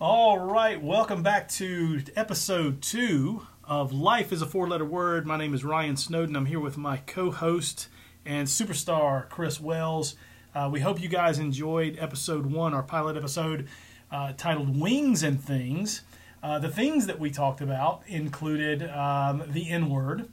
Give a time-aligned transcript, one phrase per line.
[0.00, 5.26] All right, welcome back to episode two of Life is a Four Letter Word.
[5.26, 6.36] My name is Ryan Snowden.
[6.36, 7.88] I'm here with my co host
[8.24, 10.14] and superstar, Chris Wells.
[10.54, 13.66] Uh, we hope you guys enjoyed episode one, our pilot episode
[14.12, 16.02] uh, titled Wings and Things.
[16.44, 20.28] Uh, the things that we talked about included um, the N word.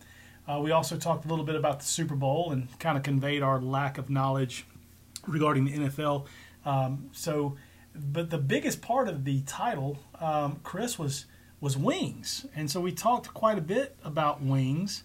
[0.47, 3.41] Uh, we also talked a little bit about the Super Bowl and kind of conveyed
[3.41, 4.67] our lack of knowledge
[5.25, 6.27] regarding the NFL.
[6.65, 7.57] Um, so,
[7.95, 11.25] but the biggest part of the title, um, Chris, was
[11.61, 15.03] was wings, and so we talked quite a bit about wings.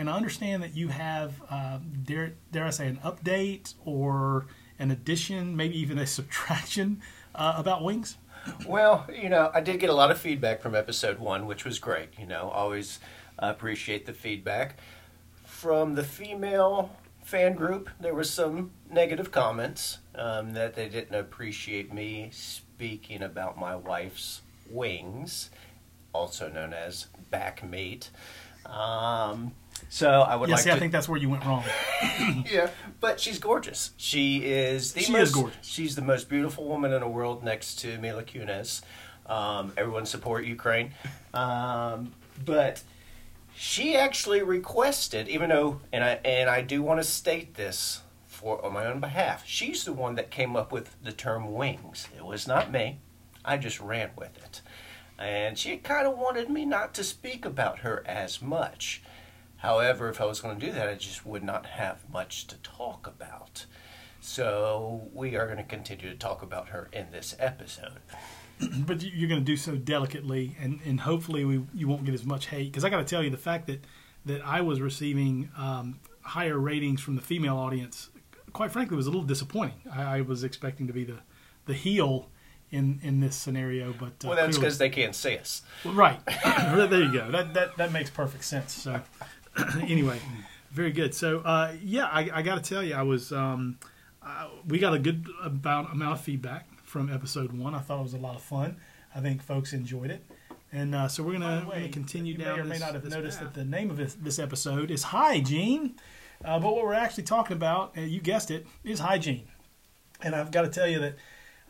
[0.00, 4.46] And I understand that you have, uh, dare, dare I say, an update or
[4.78, 7.02] an addition, maybe even a subtraction
[7.34, 8.16] uh, about wings.
[8.66, 11.80] Well, you know, I did get a lot of feedback from episode one, which was
[11.80, 12.10] great.
[12.18, 13.00] You know, always
[13.38, 14.76] appreciate the feedback.
[15.44, 16.90] From the female
[17.28, 23.58] fan group, there was some negative comments um, that they didn't appreciate me speaking about
[23.58, 25.50] my wife's wings,
[26.14, 28.08] also known as back mate.
[28.64, 29.52] Um,
[29.90, 30.76] so I would Yeah, like see, to.
[30.76, 31.64] I think that's where you went wrong.
[32.50, 33.90] yeah, but she's gorgeous.
[33.98, 35.58] She is the She most, is gorgeous.
[35.66, 38.80] She's the most beautiful woman in the world, next to Mila Kunis.
[39.26, 40.92] Um, everyone support Ukraine.
[41.34, 42.82] Um, but
[43.58, 48.64] she actually requested, even though, and I and I do want to state this for
[48.64, 49.42] on my own behalf.
[49.44, 52.06] She's the one that came up with the term wings.
[52.16, 53.00] It was not me.
[53.44, 54.62] I just ran with it,
[55.18, 59.02] and she kind of wanted me not to speak about her as much.
[59.56, 62.58] However, if I was going to do that, I just would not have much to
[62.58, 63.66] talk about.
[64.20, 68.02] So we are going to continue to talk about her in this episode.
[68.86, 72.14] but you- you're going to do so delicately, and, and hopefully we, you won't get
[72.14, 72.70] as much hate.
[72.72, 73.84] Because I got to tell you, the fact that
[74.26, 78.10] that I was receiving um, higher ratings from the female audience,
[78.52, 79.80] quite frankly, was a little disappointing.
[79.90, 81.18] I, I was expecting to be the
[81.66, 82.28] the heel
[82.70, 85.62] in in this scenario, but uh, Well, that's because they can't see us.
[85.84, 86.20] Well, right.
[86.90, 87.30] there you go.
[87.30, 88.72] That that that makes perfect sense.
[88.72, 89.00] So
[89.80, 90.18] anyway,
[90.72, 91.14] very good.
[91.14, 93.78] So uh, yeah, I, I got to tell you, I was um,
[94.22, 97.74] uh, we got a good about amount of feedback from episode one.
[97.74, 98.76] I thought it was a lot of fun.
[99.14, 100.24] I think folks enjoyed it.
[100.72, 102.60] And uh, so we're gonna, By the we're gonna continue you may down.
[102.60, 103.54] or may this, not have noticed path.
[103.54, 105.94] that the name of this, this episode is Hi Gene,
[106.44, 109.48] uh, but what we're actually talking about, uh, you guessed it, is hygiene.
[110.22, 111.14] And I've got to tell you that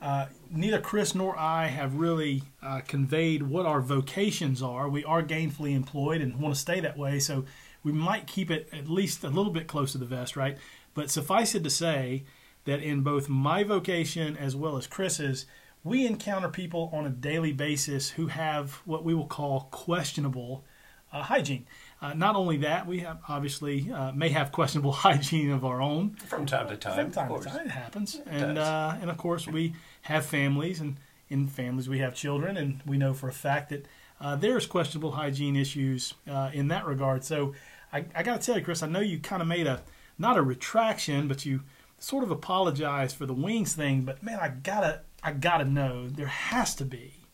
[0.02, 4.88] uh, neither Chris nor I have really uh, conveyed what our vocations are.
[4.88, 7.44] We are gainfully employed and want to stay that way, so
[7.84, 10.56] we might keep it at least a little bit close to the vest, right?
[10.94, 12.24] But suffice it to say
[12.68, 15.46] that in both my vocation as well as Chris's,
[15.82, 20.64] we encounter people on a daily basis who have what we will call questionable
[21.10, 21.66] uh, hygiene.
[22.02, 26.10] Uh, not only that, we have obviously uh, may have questionable hygiene of our own,
[26.26, 29.46] From time to time, from time to time, it happens, and uh, and of course
[29.46, 30.98] we have families, and
[31.30, 33.86] in families we have children, and we know for a fact that
[34.20, 37.24] uh, there's questionable hygiene issues uh, in that regard.
[37.24, 37.54] So
[37.92, 39.80] I, I got to tell you, Chris, I know you kind of made a
[40.18, 41.62] not a retraction, but you
[41.98, 44.02] sort of apologize for the wings thing.
[44.02, 47.24] But man, I gotta I gotta know there has to be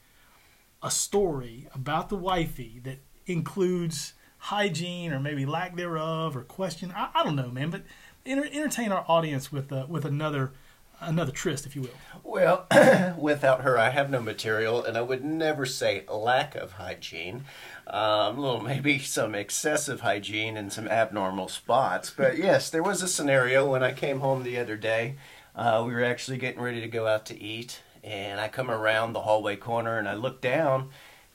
[0.82, 6.92] a story about the wifey that includes hygiene or maybe lack thereof or question.
[6.94, 7.82] I, I don't know, man, but
[8.26, 10.52] enter, entertain our audience with uh, with another
[11.00, 11.90] another tryst, if you will.
[12.22, 12.66] Well,
[13.18, 17.44] without her, I have no material, and I would never say lack of hygiene.
[17.86, 22.10] Um, little maybe some excessive hygiene and some abnormal spots.
[22.10, 25.16] But yes, there was a scenario when I came home the other day.
[25.54, 29.12] Uh, we were actually getting ready to go out to eat, and I come around
[29.12, 30.90] the hallway corner and I look down,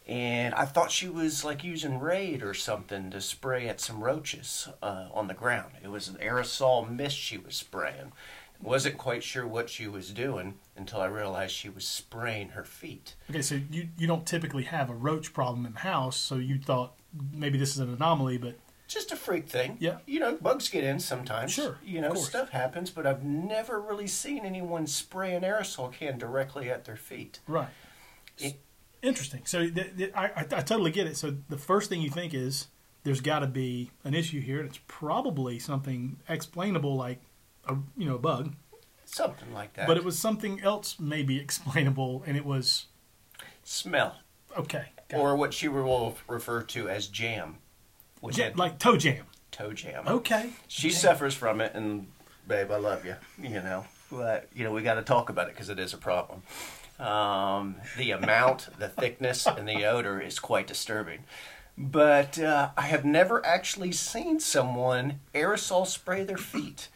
[0.05, 4.67] and I thought she was like using Raid or something to spray at some roaches
[4.81, 5.73] uh, on the ground.
[5.81, 8.11] It was an aerosol mist she was spraying.
[8.61, 13.15] Wasn't quite sure what she was doing until I realized she was spraying her feet.
[13.29, 16.59] Okay, so you you don't typically have a roach problem in the house, so you
[16.59, 16.93] thought
[17.33, 18.55] maybe this is an anomaly, but
[18.87, 19.77] Just a freak thing.
[19.79, 19.99] Yeah.
[20.05, 21.51] You know, bugs get in sometimes.
[21.53, 26.17] Sure, You know, stuff happens, but I've never really seen anyone spray an aerosol can
[26.17, 27.39] directly at their feet.
[27.47, 27.69] right.
[28.37, 28.59] It-
[29.01, 29.43] Interesting.
[29.45, 31.15] So th- th- I, I, I totally get it.
[31.15, 32.67] So the first thing you think is
[33.03, 37.21] there's got to be an issue here, and it's probably something explainable, like
[37.69, 38.53] a you know a bug.
[39.05, 39.87] Something like that.
[39.87, 42.85] But it was something else maybe explainable, and it was
[43.63, 44.17] smell.
[44.57, 44.85] okay.
[45.09, 47.57] got Or what she will refer to as jam.
[48.17, 48.23] it.
[48.23, 49.25] Which had like toe jam.
[49.51, 50.07] toe jam.
[50.07, 50.51] Okay.
[50.67, 52.07] She suffers from it, and
[52.47, 53.15] babe, I love you.
[53.41, 55.97] You know, but you know we got to talk about it because it is a
[55.97, 56.43] problem.
[56.99, 61.19] Um, the amount, the thickness, and the odor is quite disturbing.
[61.77, 66.89] But uh, I have never actually seen someone aerosol spray their feet.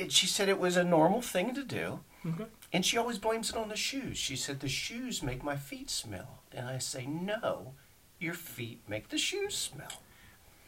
[0.00, 2.00] It, she said it was a normal thing to do.
[2.26, 2.46] Okay.
[2.72, 4.16] And she always blames it on the shoes.
[4.16, 6.40] She said, The shoes make my feet smell.
[6.52, 7.74] And I say, No,
[8.18, 9.92] your feet make the shoes smell.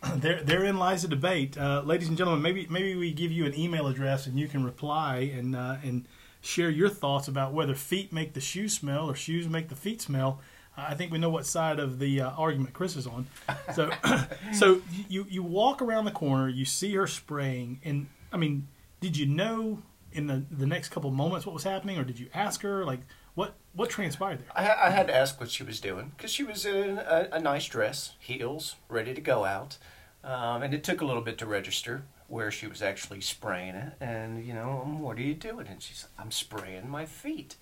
[0.17, 2.43] there, therein lies a debate, uh, ladies and gentlemen.
[2.43, 6.07] Maybe, maybe we give you an email address and you can reply and uh, and
[6.41, 10.03] share your thoughts about whether feet make the shoes smell or shoes make the feet
[10.03, 10.41] smell.
[10.77, 13.27] Uh, I think we know what side of the uh, argument Chris is on.
[13.75, 13.91] So,
[14.53, 18.69] so you you walk around the corner, you see her spraying, and I mean,
[19.05, 22.29] did you know in the the next couple moments what was happening, or did you
[22.33, 23.01] ask her like
[23.35, 24.49] what what transpired there?
[24.55, 27.41] I, I had to ask what she was doing because she was in a, a,
[27.41, 29.77] nice dress, heels, ready to go out.
[30.23, 33.93] Um, and it took a little bit to register where she was actually spraying it.
[34.01, 35.67] And, you know, what are you doing?
[35.67, 37.57] And she said, I'm spraying my feet.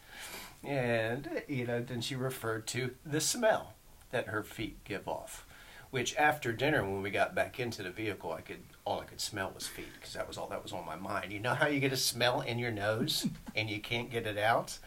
[0.62, 3.74] And, you know, then she referred to the smell
[4.12, 5.44] that her feet give off.
[5.92, 9.20] Which after dinner, when we got back into the vehicle, I could all I could
[9.20, 11.30] smell was feet because that was all that was on my mind.
[11.32, 14.38] You know how you get a smell in your nose and you can't get it
[14.38, 14.78] out?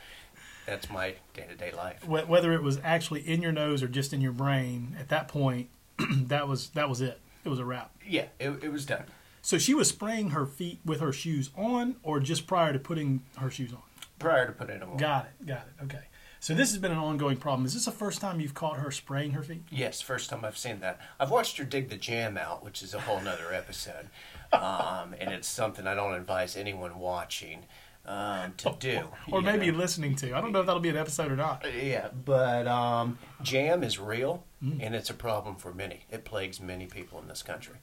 [0.65, 2.07] That's my day to day life.
[2.07, 5.69] Whether it was actually in your nose or just in your brain, at that point,
[6.09, 7.19] that was that was it.
[7.43, 7.91] It was a wrap.
[8.03, 9.05] Yeah, it, it was done.
[9.43, 13.21] So she was spraying her feet with her shoes on, or just prior to putting
[13.37, 13.83] her shoes on?
[14.17, 14.97] Prior to putting them on.
[14.97, 15.45] Got it.
[15.45, 15.83] Got it.
[15.83, 16.05] Okay.
[16.45, 17.65] So this has been an ongoing problem.
[17.65, 19.63] Is this the first time you've caught her spraying her feet?
[19.71, 20.99] Yes, first time I've seen that.
[21.19, 24.09] I've watched her dig the jam out, which is a whole nother episode,
[24.53, 27.65] um, and it's something I don't advise anyone watching
[28.05, 29.07] um, to do.
[29.31, 29.79] or maybe know.
[29.79, 30.37] listening to.
[30.37, 31.65] I don't know if that'll be an episode or not.
[31.83, 34.77] Yeah, but um, jam is real, mm.
[34.79, 36.05] and it's a problem for many.
[36.11, 37.77] It plagues many people in this country.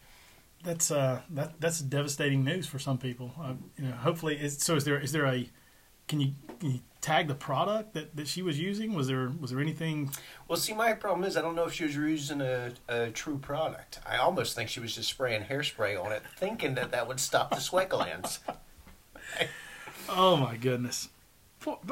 [0.62, 3.32] That's uh, that that's devastating news for some people.
[3.42, 5.50] Uh, you know, hopefully, is, so is there is there a
[6.08, 6.32] can you,
[6.62, 8.94] can you tag the product that, that she was using?
[8.94, 10.12] Was there was there anything?
[10.46, 13.36] Well, see, my problem is I don't know if she was using a, a true
[13.36, 13.98] product.
[14.06, 17.50] I almost think she was just spraying hairspray on it, thinking that that would stop
[17.50, 18.38] the sweat glands.
[20.08, 21.08] oh my goodness!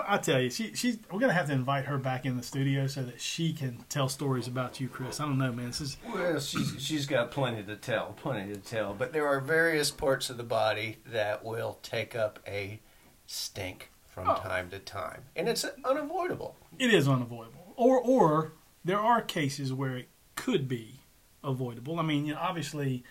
[0.06, 0.98] I tell you, she, she's.
[1.10, 4.08] We're gonna have to invite her back in the studio so that she can tell
[4.08, 5.18] stories about you, Chris.
[5.18, 5.66] I don't know, man.
[5.66, 8.94] This is well, she's she's got plenty to tell, plenty to tell.
[8.94, 12.78] But there are various parts of the body that will take up a
[13.26, 14.34] stink from oh.
[14.36, 16.56] time to time, and it's unavoidable.
[16.78, 18.52] It is unavoidable, or or
[18.84, 21.00] there are cases where it could be
[21.42, 21.98] avoidable.
[21.98, 23.04] I mean, you know, obviously,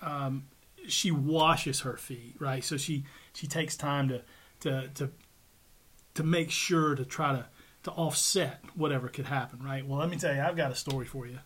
[0.00, 0.44] um,
[0.88, 2.64] she washes her feet, right?
[2.64, 4.22] So she she takes time to
[4.60, 5.10] to to
[6.14, 7.46] to make sure to try to
[7.84, 9.86] to offset whatever could happen, right?
[9.86, 11.38] Well, let me tell you, I've got a story for you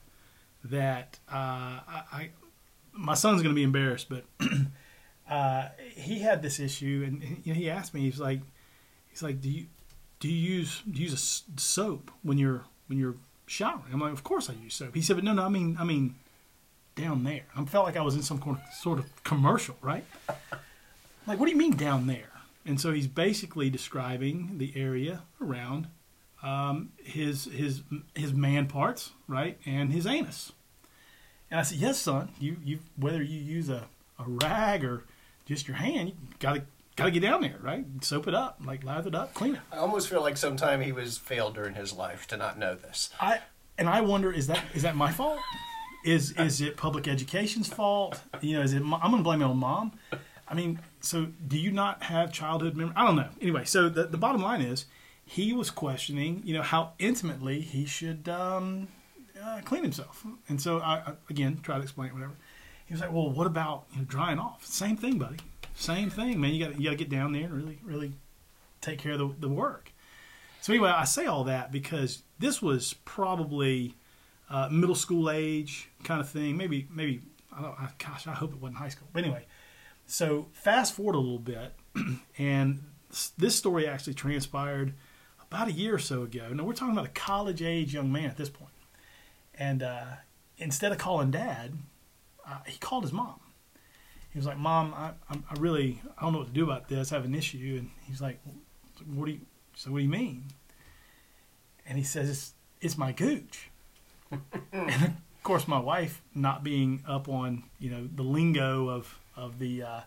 [0.65, 2.31] that uh, I, I,
[2.93, 4.25] my son's going to be embarrassed, but
[5.31, 8.41] uh, he had this issue, and you know, he asked me, he's like,
[9.11, 9.67] he's like, do you
[10.19, 13.17] do you use do you use a soap when you're when you're
[13.47, 13.93] showering?
[13.93, 14.95] I'm like, of course I use soap.
[14.95, 16.15] He said, but no, no, I mean, I mean,
[16.95, 17.45] down there.
[17.57, 20.05] I felt like I was in some sort of commercial, right?
[21.27, 22.31] like, what do you mean down there?
[22.67, 25.89] And so he's basically describing the area around
[26.43, 27.83] um, his his
[28.15, 30.53] his man parts, right, and his anus.
[31.51, 32.31] And I said, "Yes, son.
[32.39, 33.87] You you whether you use a,
[34.19, 35.05] a rag or
[35.47, 36.63] just your hand, you gotta
[36.97, 37.85] gotta get down there, right?
[38.03, 40.93] Soap it up, like lather it up, clean it." I almost feel like sometime he
[40.93, 43.11] was failed during his life to not know this.
[43.21, 43.41] I
[43.79, 45.41] and I wonder is that is that my fault?
[46.05, 48.21] Is is it public education's fault?
[48.41, 48.83] You know, is it?
[48.83, 49.93] I'm gonna blame it on mom.
[50.49, 52.95] I mean, so do you not have childhood memory?
[52.97, 53.29] I don't know.
[53.41, 54.87] Anyway, so the, the bottom line is
[55.25, 58.89] he was questioning, you know, how intimately he should um,
[59.41, 60.27] uh, clean himself.
[60.49, 62.35] And so I, I, again, try to explain it, whatever.
[62.85, 64.67] He was like, well, what about you know, drying off?
[64.67, 65.37] Same thing, buddy.
[65.75, 66.53] Same thing, man.
[66.55, 68.13] You got you got to get down there and really, really
[68.81, 69.93] take care of the, the work.
[70.61, 73.95] So anyway, I say all that because this was probably
[74.51, 76.57] uh, middle school age kind of thing.
[76.57, 77.23] Maybe, maybe
[77.57, 77.77] I don't.
[77.99, 79.09] Gosh, I hope it wasn't high school.
[79.13, 79.47] But anyway,
[80.07, 81.75] so fast forward a little bit,
[82.39, 82.83] and
[83.39, 84.95] this story actually transpired
[85.41, 86.49] about a year or so ago.
[86.53, 88.73] Now we're talking about a college age young man at this point,
[89.55, 90.05] and uh,
[90.59, 91.73] instead of calling dad,
[92.47, 93.41] uh, he called his mom.
[94.33, 97.13] He was like, "Mom, I, I really I don't know what to do about this.
[97.13, 98.41] I have an issue." And he's like,
[99.15, 99.41] "What do you?"
[99.75, 100.45] So what do you mean?
[101.87, 103.71] And he says, "It's, it's my gooch."
[104.73, 109.59] and of course, my wife, not being up on you know the lingo of of
[109.59, 110.01] the uh,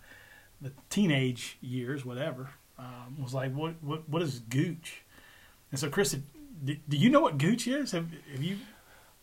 [0.62, 2.50] the teenage years, whatever,
[2.80, 5.04] um, was like, what what what is gooch?
[5.72, 6.16] And so, Chris,
[6.64, 7.92] do, do you know what gooch is?
[7.92, 8.58] Have, have you?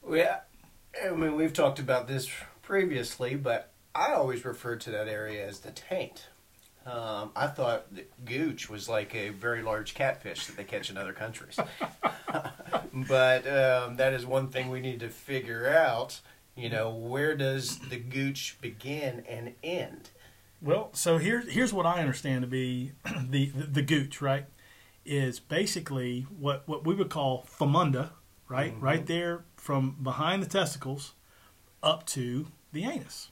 [0.09, 0.40] Yeah,
[1.04, 2.28] I mean, we've talked about this
[2.62, 6.28] previously, but I always referred to that area as the taint.
[6.87, 10.97] Um, I thought that gooch was like a very large catfish that they catch in
[10.97, 11.59] other countries.
[13.09, 16.21] but um, that is one thing we need to figure out
[16.57, 20.11] you know, where does the gooch begin and end?
[20.61, 24.47] Well, so here's here's what I understand to be the, the, the gooch, right?
[25.04, 28.11] is basically what, what we would call famunda,
[28.49, 28.73] right?
[28.73, 28.85] Mm-hmm.
[28.85, 31.14] Right there from behind the testicles
[31.83, 33.30] up to the anus.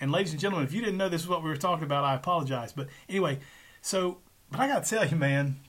[0.00, 2.04] And ladies and gentlemen, if you didn't know this is what we were talking about,
[2.04, 2.72] I apologize.
[2.72, 3.38] But anyway,
[3.80, 4.18] so
[4.50, 5.60] but I got to tell you, man,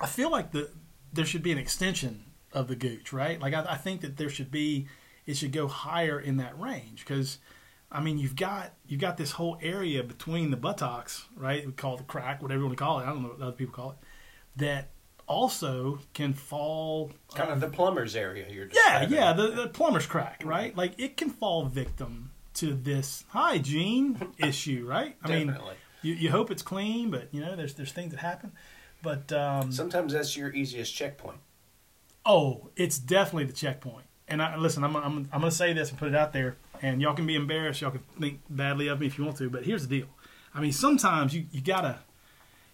[0.00, 0.70] I feel like the
[1.12, 3.40] there should be an extension of the gooch, right?
[3.40, 4.86] Like I, I think that there should be
[5.26, 7.38] it should go higher in that range because
[7.90, 11.64] I mean you've got you've got this whole area between the buttocks, right?
[11.64, 13.04] We call it the crack, whatever you want to call it.
[13.04, 13.96] I don't know what other people call it.
[14.56, 14.90] That
[15.26, 20.06] also can fall Kind of uh, the plumber's area you're yeah, yeah, the, the plumber's
[20.06, 20.76] crack, right?
[20.76, 22.30] Like it can fall victim
[22.62, 25.16] to this hygiene issue, right?
[25.22, 25.56] I mean,
[26.02, 28.52] you, you hope it's clean, but you know, there's there's things that happen.
[29.02, 31.38] But um, Sometimes that's your easiest checkpoint.
[32.24, 34.06] oh, it's definitely the checkpoint.
[34.28, 37.02] And I, listen, I'm, I'm I'm gonna say this and put it out there, and
[37.02, 39.64] y'all can be embarrassed, y'all can think badly of me if you want to, but
[39.64, 40.08] here's the deal.
[40.54, 41.98] I mean, sometimes you, you gotta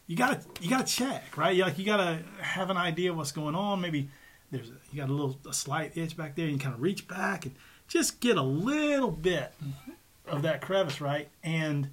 [0.07, 1.57] you gotta you gotta check, right?
[1.57, 3.81] You, like you gotta have an idea of what's going on.
[3.81, 4.11] Maybe
[4.51, 6.49] there's a, you got a little a slight itch back there.
[6.49, 7.55] You kind of reach back and
[7.87, 9.93] just get a little bit mm-hmm.
[10.27, 11.29] of that crevice, right?
[11.43, 11.91] And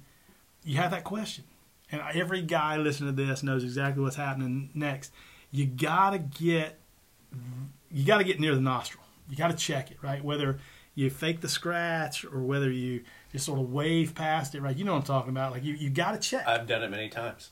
[0.64, 1.44] you have that question.
[1.90, 5.12] And every guy listening to this knows exactly what's happening next.
[5.50, 6.78] You gotta get
[7.92, 9.04] you gotta get near the nostril.
[9.28, 10.24] You gotta check it, right?
[10.24, 10.58] Whether
[10.94, 14.76] you fake the scratch or whether you just sort of wave past it, right?
[14.76, 15.52] You know what I'm talking about.
[15.52, 16.46] Like you, you gotta check.
[16.46, 17.50] I've done it many times.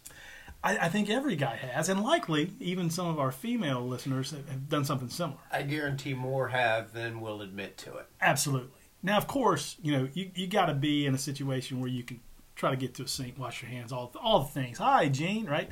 [0.64, 4.49] I, I think every guy has, and likely even some of our female listeners have,
[4.49, 5.38] have done something similar.
[5.52, 8.06] I guarantee more have than will admit to it.
[8.21, 8.80] Absolutely.
[9.02, 12.02] Now, of course, you know you, you got to be in a situation where you
[12.02, 12.21] can
[12.56, 14.78] try to get to a sink, wash your hands, all all the things.
[14.78, 15.68] Hi, Gene, right?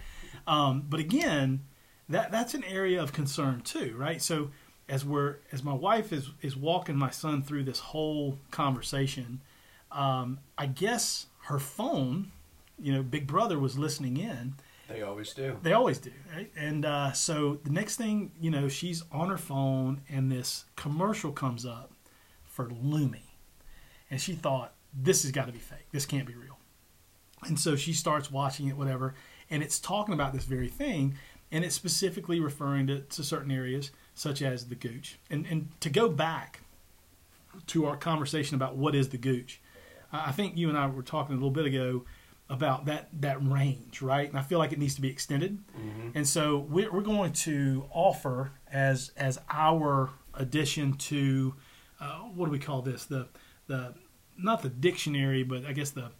[0.46, 1.64] Um, but again,
[2.10, 4.20] that that's an area of concern too, right?
[4.20, 4.50] So
[4.88, 9.40] as we're as my wife is is walking my son through this whole conversation,
[9.90, 12.32] um, I guess her phone,
[12.78, 14.54] you know, Big Brother was listening in.
[14.92, 15.56] They always do.
[15.62, 16.12] They always do?
[16.56, 21.32] And uh, so the next thing, you know, she's on her phone and this commercial
[21.32, 21.92] comes up
[22.44, 23.22] for Lumi.
[24.10, 25.88] And she thought, this has got to be fake.
[25.90, 26.58] This can't be real.
[27.46, 29.14] And so she starts watching it, whatever.
[29.50, 31.16] And it's talking about this very thing.
[31.50, 35.18] And it's specifically referring to, to certain areas, such as the gooch.
[35.30, 36.60] And, and to go back
[37.68, 39.60] to our conversation about what is the gooch,
[40.12, 42.04] I think you and I were talking a little bit ago
[42.52, 44.28] about that that range, right?
[44.28, 45.58] And I feel like it needs to be extended.
[46.14, 51.54] And so we're, we're going to offer as as our addition to
[52.00, 53.06] uh, what do we call this?
[53.06, 53.26] The
[53.66, 53.94] the
[54.36, 56.10] not the dictionary, but I guess the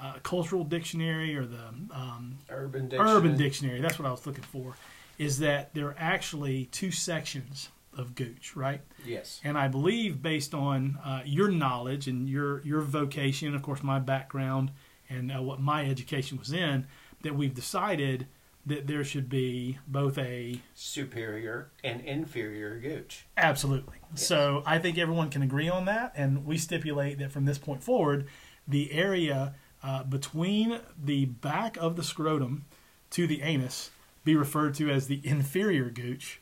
[0.00, 3.16] uh, cultural dictionary or the um, Urban dictionary.
[3.16, 3.80] urban dictionary.
[3.80, 4.76] That's what I was looking for.
[5.18, 8.80] Is that there are actually two sections of gooch, right?
[9.04, 9.40] Yes.
[9.44, 13.98] And I believe, based on uh, your knowledge and your your vocation, of course, my
[13.98, 14.70] background
[15.14, 16.86] and uh, what my education was in,
[17.22, 18.26] that we've decided
[18.66, 23.26] that there should be both a Superior and inferior gooch.
[23.36, 23.96] absolutely.
[24.12, 24.26] Yes.
[24.26, 27.82] So I think everyone can agree on that, and we stipulate that from this point
[27.82, 28.26] forward,
[28.66, 32.64] the area uh, between the back of the scrotum
[33.10, 33.90] to the anus
[34.24, 36.40] be referred to as the inferior gooch,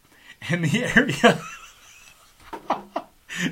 [0.48, 1.40] and the area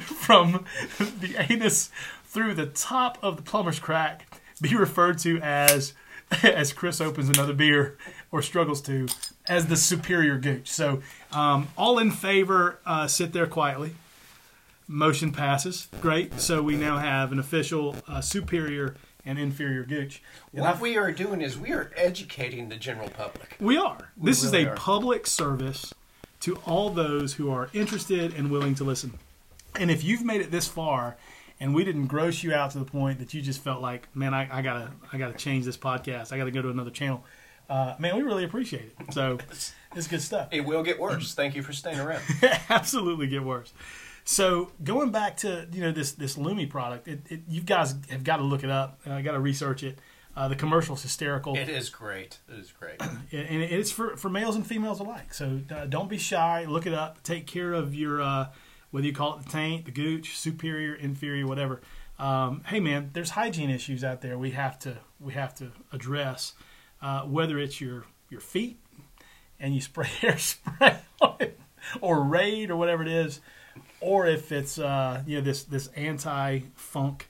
[0.05, 0.65] from
[0.99, 1.91] the anus
[2.25, 5.93] through the top of the plumber's crack be referred to as
[6.45, 7.97] as Chris opens another beer
[8.31, 9.09] or struggles to
[9.49, 10.69] as the superior gooch.
[10.69, 11.03] So
[11.33, 13.93] um, all in favor, uh, sit there quietly.
[14.87, 15.89] Motion passes.
[16.01, 16.41] Great.
[16.41, 20.21] So we now have an official uh, superior and inferior gooch.
[20.53, 23.57] And What I- we are doing is we are educating the general public.
[23.61, 24.11] we are.
[24.17, 24.77] This is really a are.
[24.77, 25.95] public service
[26.41, 29.19] to all those who are interested and willing to listen.
[29.77, 31.17] And if you've made it this far
[31.61, 34.33] and we didn't gross you out to the point that you just felt like, man,
[34.35, 36.33] I, I gotta I gotta change this podcast.
[36.33, 37.25] I gotta go to another channel.
[37.69, 39.13] Uh, man, we really appreciate it.
[39.13, 39.39] So
[39.95, 40.49] it's good stuff.
[40.51, 41.35] It will get worse.
[41.35, 42.23] Thank you for staying around.
[42.69, 43.73] absolutely get worse.
[44.25, 48.25] So going back to you know this this Lumi product, it, it, you guys have
[48.25, 49.01] got to look it up.
[49.07, 49.99] Uh, got to research it.
[50.37, 51.57] Uh, the commercial's hysterical.
[51.57, 52.39] It is great.
[52.49, 53.01] It is great.
[53.01, 55.35] and it's for, for males and females alike.
[55.35, 56.65] So uh, don't be shy.
[56.67, 57.23] Look it up.
[57.25, 58.47] Take care of your uh,
[58.91, 61.81] whether you call it the taint, the gooch, superior, inferior, whatever.
[62.19, 64.37] Um, hey man, there's hygiene issues out there.
[64.37, 66.55] We have to we have to address
[67.01, 68.79] uh, whether it's your your feet
[69.59, 71.59] and you spray hairspray on it,
[72.01, 73.41] or Raid or whatever it is,
[74.01, 77.29] or if it's uh, you know this this anti funk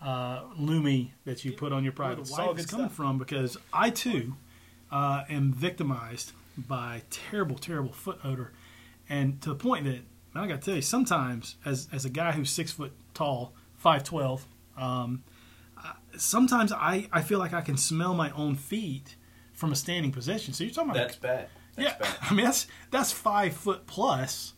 [0.00, 2.20] uh, Lumi that you put on your private.
[2.20, 4.36] It's all good coming from because I too
[4.90, 8.52] uh, am victimized by terrible, terrible foot odor,
[9.08, 10.00] and to the point that
[10.36, 13.54] man, I got to tell you, sometimes as as a guy who's six foot tall,
[13.76, 15.24] five twelve, um,
[16.16, 19.16] sometimes I I feel like I can smell my own feet
[19.52, 20.54] from a standing position.
[20.54, 21.48] So you're talking about That's bad.
[21.76, 22.18] That's yeah, better.
[22.22, 24.54] I mean that's that's five foot plus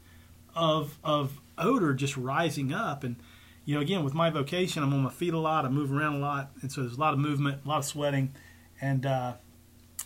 [0.54, 3.16] of of odor just rising up, and
[3.64, 6.16] you know, again with my vocation, I'm on my feet a lot, I move around
[6.16, 8.32] a lot, and so there's a lot of movement, a lot of sweating,
[8.80, 9.35] and uh,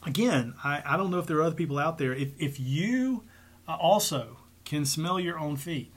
[0.05, 2.13] again, I, I don't know if there are other people out there.
[2.13, 3.25] If if you
[3.67, 4.39] uh, also
[4.73, 5.93] can smell your own feet,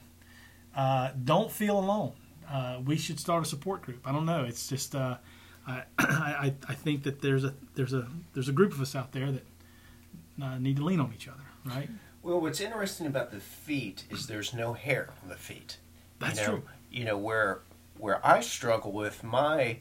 [0.75, 2.11] uh, don't feel alone.
[2.49, 4.05] Uh, we should start a support group.
[4.05, 4.43] I don't know.
[4.43, 5.15] It's just uh,
[5.67, 9.13] I, I I think that there's a there's a there's a group of us out
[9.13, 9.45] there that
[10.41, 11.89] uh, need to lean on each other, right?
[12.21, 15.77] Well, what's interesting about the feet is there's no hair on the feet.
[16.19, 16.63] That's you know, true.
[16.91, 17.61] You know where
[17.97, 19.79] where I struggle with my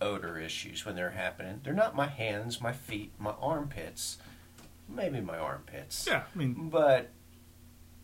[0.00, 1.60] odor issues when they're happening.
[1.64, 4.18] They're not my hands, my feet, my armpits,
[4.88, 6.06] maybe my armpits.
[6.08, 7.10] Yeah, I mean, but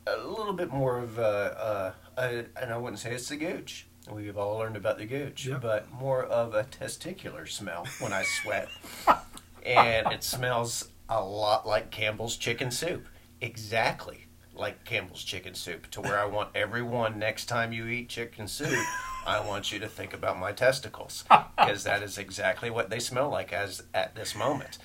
[0.07, 3.87] a little bit more of a, a, a and I wouldn't say it's the gooch.
[4.11, 5.63] We've all learned about the gooch, Yep.
[5.63, 8.69] but more of a testicular smell when I sweat,
[9.65, 13.07] and it smells a lot like Campbell's chicken soup.
[13.41, 15.91] Exactly like Campbell's chicken soup.
[15.93, 18.79] To where I want everyone next time you eat chicken soup,
[19.27, 21.25] I want you to think about my testicles
[21.59, 24.79] because that is exactly what they smell like as at this moment.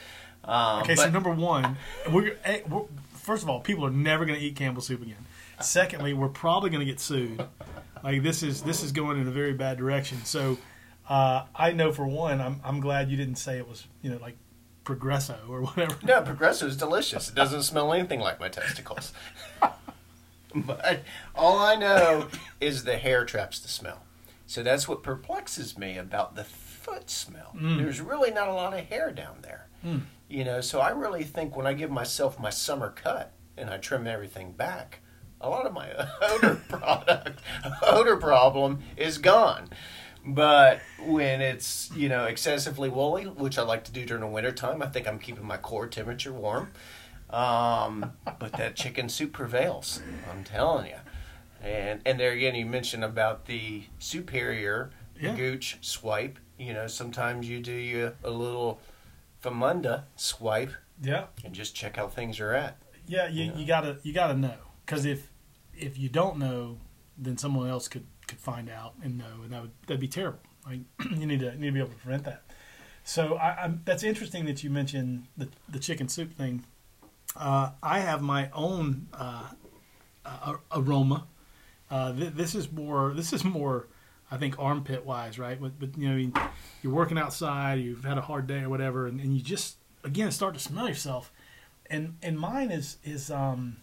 [0.46, 0.96] Um, okay.
[0.96, 1.78] so number one,
[2.10, 2.86] we're, eh, we're
[3.30, 5.24] first of all, people are never going to eat Campbell soup again.
[5.62, 7.46] Secondly, we're probably going to get sued.
[8.04, 10.26] Like this is this is going in a very bad direction.
[10.26, 10.58] So
[11.08, 14.18] uh, I know for one, I'm I'm glad you didn't say it was you know
[14.18, 14.36] like
[14.84, 15.96] Progresso or whatever.
[16.04, 17.30] No, Progresso is delicious.
[17.30, 19.14] It doesn't smell anything like my testicles.
[20.56, 21.04] but
[21.36, 24.04] all I know is the hair traps the smell.
[24.48, 27.52] So that's what perplexes me about the foot smell.
[27.54, 29.68] There's really not a lot of hair down there.
[29.86, 30.02] Mm.
[30.30, 33.78] You know, so I really think when I give myself my summer cut and I
[33.78, 35.00] trim everything back,
[35.42, 35.90] a lot of my
[36.22, 37.40] odor product,
[37.82, 39.70] odor problem is gone.
[40.26, 44.82] But when it's, you know, excessively woolly, which I like to do during the wintertime,
[44.84, 46.72] I think I'm keeping my core temperature warm.
[47.30, 50.02] Um, but that chicken soup prevails.
[50.30, 50.96] I'm telling you.
[51.64, 55.36] And and there again, you mentioned about the superior Yeah.
[55.36, 56.40] gooch swipe.
[56.58, 58.80] You know, sometimes you do you a little
[59.44, 60.72] famunda swipe
[61.02, 61.26] Yeah.
[61.46, 62.78] and just check how things are at.
[63.08, 63.56] Yeah, you, Yeah.
[63.56, 65.30] you gotta you gotta know because if
[65.74, 66.78] if you don't know,
[67.18, 70.40] then someone else could could find out and know, and that would that'd be terrible.
[70.66, 70.82] Like
[71.18, 72.44] you need to you need to be able to prevent that.
[73.04, 76.66] So I, I'm, that's interesting that you mentioned the the chicken soup thing.
[77.36, 79.50] Uh, I have my own uh,
[80.26, 81.28] uh, aroma.
[81.90, 83.88] Uh, th- this is more this is more
[84.32, 85.60] I think armpit wise, right?
[85.60, 86.32] But, but you know
[86.82, 90.32] you're working outside, you've had a hard day or whatever, and, and you just again
[90.32, 91.32] start to smell yourself
[91.90, 93.78] and and mine is is um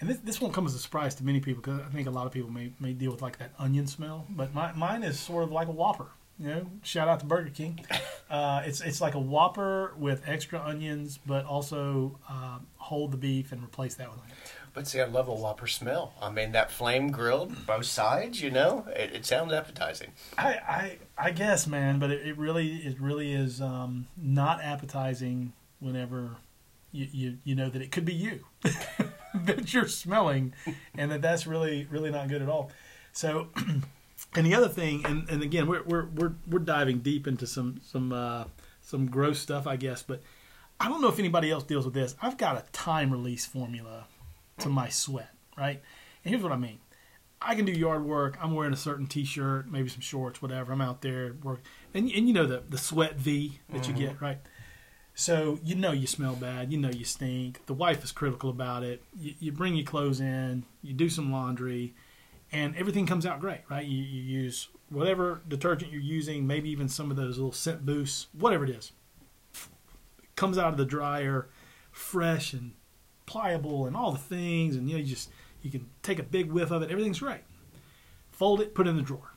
[0.00, 2.10] and this this won't come as a surprise to many people because I think a
[2.10, 5.20] lot of people may may deal with like that onion smell, but my, mine is
[5.20, 6.06] sort of like a Whopper.
[6.38, 7.84] You know, shout out to Burger King.
[8.30, 13.50] Uh, it's it's like a Whopper with extra onions, but also uh, hold the beef
[13.50, 14.38] and replace that with onions.
[14.72, 16.14] But see, I love a Whopper smell.
[16.20, 20.12] I mean, that flame grilled, both sides, you know, it, it sounds appetizing.
[20.38, 25.52] I, I I guess, man, but it, it really it really is um, not appetizing
[25.80, 26.36] whenever
[26.92, 28.44] you, you you know that it could be you
[29.34, 30.54] that you're smelling,
[30.96, 32.70] and that that's really really not good at all.
[33.12, 33.48] So,
[34.34, 37.80] and the other thing, and, and again, we're we're we're we're diving deep into some
[37.84, 38.44] some uh,
[38.82, 40.22] some gross stuff, I guess, but
[40.78, 42.14] I don't know if anybody else deals with this.
[42.22, 44.06] I've got a time release formula
[44.60, 45.80] to my sweat, right?
[46.24, 46.78] And here's what I mean.
[47.42, 48.36] I can do yard work.
[48.40, 50.72] I'm wearing a certain T-shirt, maybe some shorts, whatever.
[50.72, 51.62] I'm out there work,
[51.94, 54.24] and and you know the the sweat V that you get, mm-hmm.
[54.24, 54.38] right?
[55.14, 56.70] So you know you smell bad.
[56.70, 57.64] You know you stink.
[57.66, 59.02] The wife is critical about it.
[59.18, 60.64] You, you bring your clothes in.
[60.82, 61.94] You do some laundry,
[62.52, 63.86] and everything comes out great, right?
[63.86, 68.26] You, you use whatever detergent you're using, maybe even some of those little scent boosts,
[68.32, 68.92] whatever it is.
[70.36, 71.48] Comes out of the dryer,
[71.90, 72.72] fresh and
[73.30, 75.30] pliable, and all the things, and you know you just
[75.62, 76.90] you can take a big whiff of it.
[76.90, 77.42] Everything's great.
[78.32, 79.34] Fold it, put it in the drawer.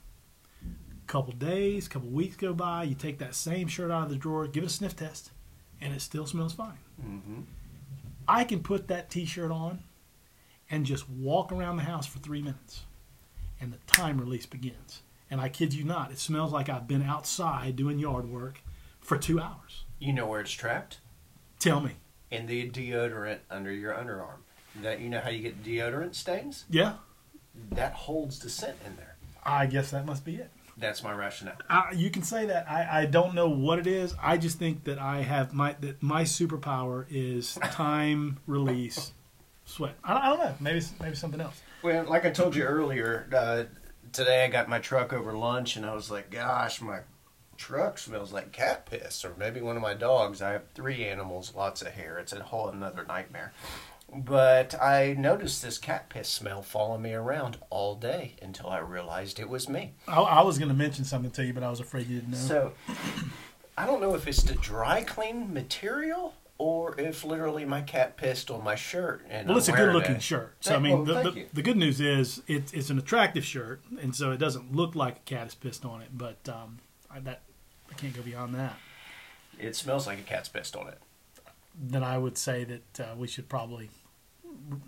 [1.06, 2.84] Couple days, couple weeks go by.
[2.84, 5.32] You take that same shirt out of the drawer, give it a sniff test,
[5.80, 6.80] and it still smells fine.
[7.00, 7.42] Mm-hmm.
[8.28, 9.84] I can put that T-shirt on
[10.72, 12.84] and just walk around the house for three minutes,
[13.60, 15.02] and the time release begins.
[15.30, 18.62] And I kid you not, it smells like I've been outside doing yard work
[19.02, 19.84] for two hours.
[20.00, 21.00] You know where it's trapped?
[21.60, 21.92] Tell me,
[22.34, 24.38] In the deodorant under your underarm.
[24.82, 26.66] That you know how you get deodorant stains?
[26.70, 26.94] yeah,
[27.74, 29.16] That holds the scent in there.
[29.46, 30.50] I guess that must be it.
[30.78, 31.58] That's my rationale.
[31.70, 32.68] I, you can say that.
[32.68, 34.16] I, I don't know what it is.
[34.20, 39.12] I just think that I have my that my superpower is time release
[39.66, 39.94] sweat.
[40.04, 40.56] I, don't- I don't know.
[40.60, 41.62] Maybe maybe something else.
[41.84, 43.66] Well, like I told you earlier, uh,
[44.12, 47.02] today I got my truck over lunch and I was like, gosh, my
[47.58, 50.42] truck smells like cat piss, or maybe one of my dogs.
[50.42, 52.18] I have three animals, lots of hair.
[52.20, 53.54] It's a whole another nightmare.
[54.16, 59.40] But I noticed this cat piss smell following me around all day until I realized
[59.40, 59.94] it was me.
[60.08, 62.32] I, I was going to mention something to you, but I was afraid you didn't
[62.32, 62.38] know.
[62.38, 62.74] So
[63.78, 68.52] I don't know if it's the dry clean material or if literally my cat pissed
[68.52, 69.26] on my shirt.
[69.30, 70.22] And well, I'm it's a good looking it.
[70.22, 70.56] shirt.
[70.60, 73.82] So, I mean, well, the, the, the good news is it, it's an attractive shirt,
[74.00, 76.80] and so it doesn't look like a cat has pissed on it, but um,
[77.14, 77.42] I, that,
[77.90, 78.78] I can't go beyond that.
[79.60, 81.00] It smells like a cat's pissed on it.
[81.80, 83.90] Then I would say that uh, we should probably.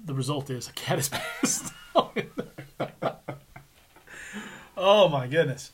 [0.06, 1.74] The result is a cat is pissed
[4.78, 5.72] oh, my goodness.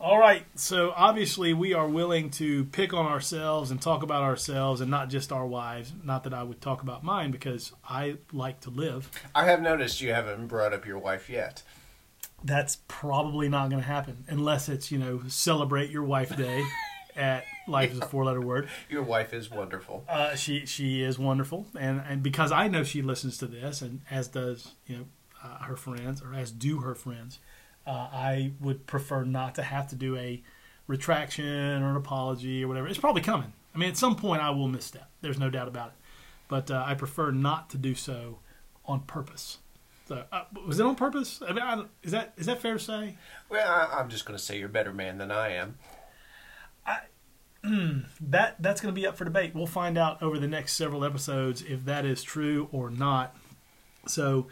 [0.00, 4.80] All right, so obviously we are willing to pick on ourselves and talk about ourselves
[4.80, 5.92] and not just our wives.
[6.02, 9.10] Not that I would talk about mine because I like to live.
[9.34, 11.62] I have noticed you haven't brought up your wife yet.
[12.42, 16.64] That's probably not going to happen unless it's, you know, celebrate your wife day
[17.16, 18.68] at Life is a Four Letter Word.
[18.88, 20.04] Your wife is wonderful.
[20.08, 24.00] Uh, she she is wonderful, and and because I know she listens to this, and
[24.10, 25.04] as does you know
[25.44, 27.38] uh, her friends, or as do her friends,
[27.86, 30.42] uh, I would prefer not to have to do a
[30.86, 32.88] retraction or an apology or whatever.
[32.88, 33.52] It's probably coming.
[33.74, 35.08] I mean, at some point I will misstep.
[35.20, 35.94] There's no doubt about it,
[36.48, 38.40] but uh, I prefer not to do so
[38.84, 39.58] on purpose.
[40.10, 41.40] So uh, was it on purpose?
[41.40, 43.16] I mean, I, is that is that fair to say?
[43.48, 45.78] Well, I, I'm just going to say you're a better man than I am.
[48.20, 49.54] that that's going to be up for debate.
[49.54, 53.36] We'll find out over the next several episodes if that is true or not.
[54.08, 54.48] So,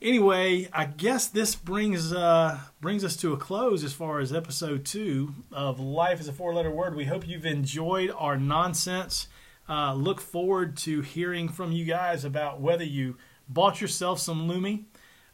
[0.00, 4.84] anyway, I guess this brings uh, brings us to a close as far as episode
[4.84, 6.94] two of Life is a Four Letter Word.
[6.94, 9.26] We hope you've enjoyed our nonsense.
[9.68, 13.16] Uh, look forward to hearing from you guys about whether you
[13.48, 14.84] bought yourself some Lumi.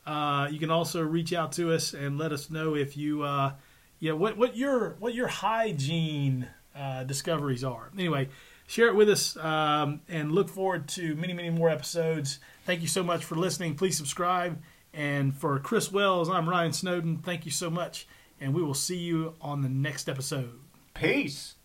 [0.06, 3.52] Uh, you can also reach out to us and let us know if you, uh,
[4.00, 7.90] yeah, what what your what your hygiene uh, discoveries are.
[7.96, 8.28] Anyway,
[8.66, 12.38] share it with us um, and look forward to many many more episodes.
[12.66, 13.74] Thank you so much for listening.
[13.76, 14.60] Please subscribe.
[14.92, 17.18] And for Chris Wells, I'm Ryan Snowden.
[17.18, 18.06] Thank you so much,
[18.40, 20.60] and we will see you on the next episode.
[20.94, 21.56] Peace.